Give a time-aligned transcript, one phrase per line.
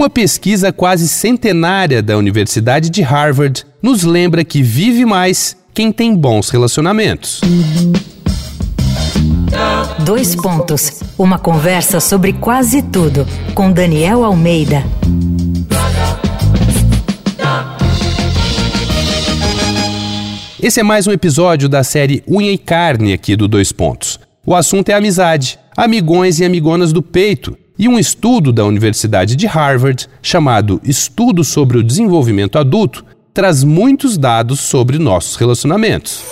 [0.00, 6.16] uma pesquisa quase centenária da Universidade de Harvard nos lembra que vive mais quem tem
[6.16, 7.42] bons relacionamentos.
[10.02, 11.02] Dois pontos.
[11.18, 14.82] Uma conversa sobre quase tudo com Daniel Almeida.
[20.62, 24.18] Esse é mais um episódio da série Unha e Carne aqui do Dois Pontos.
[24.46, 29.46] O assunto é amizade, amigões e amigonas do peito, e um estudo da Universidade de
[29.46, 33.02] Harvard, chamado Estudo sobre o Desenvolvimento Adulto,
[33.32, 36.22] traz muitos dados sobre nossos relacionamentos.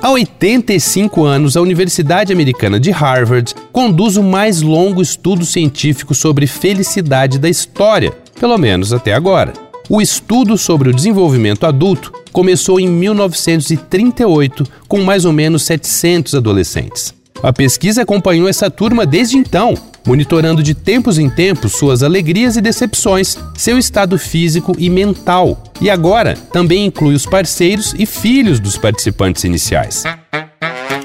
[0.00, 6.46] Há 85 anos, a Universidade Americana de Harvard conduz o mais longo estudo científico sobre
[6.46, 9.52] felicidade da história, pelo menos até agora.
[9.90, 17.12] O estudo sobre o desenvolvimento adulto começou em 1938 com mais ou menos 700 adolescentes.
[17.42, 19.74] A pesquisa acompanhou essa turma desde então,
[20.08, 25.62] monitorando de tempos em tempos suas alegrias e decepções, seu estado físico e mental.
[25.82, 30.04] E agora também inclui os parceiros e filhos dos participantes iniciais.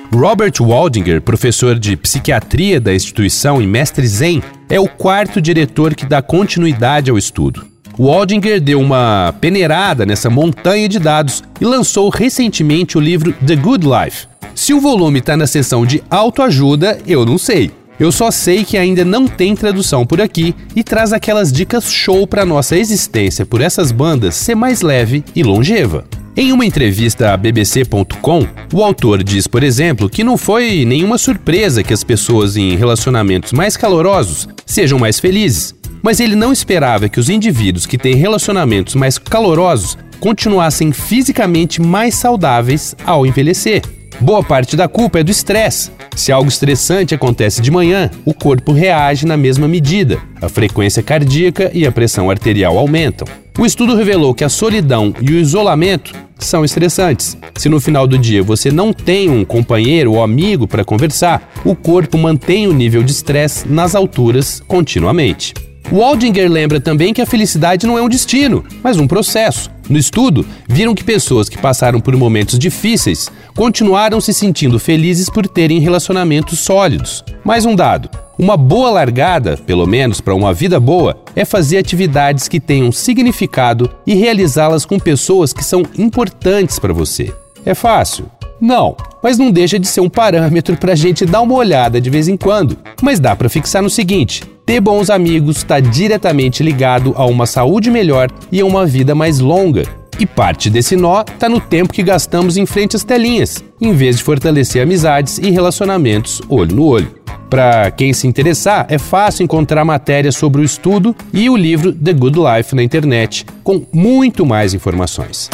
[0.09, 6.05] Robert Waldinger, professor de psiquiatria da instituição e mestre Zen, é o quarto diretor que
[6.05, 7.67] dá continuidade ao estudo.
[7.97, 13.57] O Aldinger deu uma peneirada nessa montanha de dados e lançou recentemente o livro The
[13.57, 14.27] Good Life.
[14.55, 17.82] Se o volume está na seção de autoajuda, eu não sei.
[17.99, 22.25] Eu só sei que ainda não tem tradução por aqui e traz aquelas dicas show
[22.25, 26.05] para nossa existência por essas bandas ser mais leve e longeva.
[26.35, 31.83] Em uma entrevista à BBC.com, o autor diz, por exemplo, que não foi nenhuma surpresa
[31.83, 37.19] que as pessoas em relacionamentos mais calorosos sejam mais felizes mas ele não esperava que
[37.19, 43.81] os indivíduos que têm relacionamentos mais calorosos continuassem fisicamente mais saudáveis ao envelhecer.
[44.19, 45.91] Boa parte da culpa é do estresse.
[46.15, 50.19] Se algo estressante acontece de manhã, o corpo reage na mesma medida.
[50.41, 53.27] A frequência cardíaca e a pressão arterial aumentam.
[53.57, 57.37] O estudo revelou que a solidão e o isolamento são estressantes.
[57.57, 61.75] Se no final do dia você não tem um companheiro ou amigo para conversar, o
[61.75, 65.53] corpo mantém o nível de estresse nas alturas continuamente.
[65.91, 69.69] Waldinger lembra também que a felicidade não é um destino, mas um processo.
[69.93, 75.47] No estudo, viram que pessoas que passaram por momentos difíceis continuaram se sentindo felizes por
[75.47, 77.23] terem relacionamentos sólidos.
[77.45, 82.47] Mais um dado: uma boa largada, pelo menos para uma vida boa, é fazer atividades
[82.47, 87.31] que tenham significado e realizá-las com pessoas que são importantes para você.
[87.63, 88.25] É fácil?
[88.59, 92.09] Não, mas não deixa de ser um parâmetro para a gente dar uma olhada de
[92.09, 92.77] vez em quando.
[93.01, 97.89] Mas dá para fixar no seguinte: ter bons amigos está diretamente ligado a uma saúde
[97.89, 99.83] melhor e a uma vida mais longa.
[100.19, 104.17] E parte desse nó está no tempo que gastamos em frente às telinhas, em vez
[104.17, 107.23] de fortalecer amizades e relacionamentos olho no olho.
[107.49, 112.13] Para quem se interessar, é fácil encontrar matéria sobre o estudo e o livro The
[112.13, 115.49] Good Life na internet, com muito mais informações.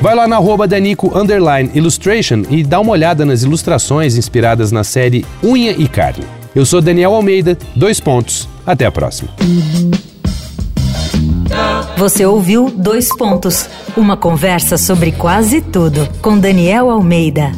[0.00, 1.12] Vai lá na arroba Danico
[1.74, 6.24] Illustration e dá uma olhada nas ilustrações inspiradas na série Unha e Carne.
[6.54, 8.48] Eu sou Daniel Almeida, dois pontos.
[8.64, 9.30] Até a próxima.
[11.96, 17.50] Você ouviu Dois Pontos, uma conversa sobre quase tudo com Daniel Almeida.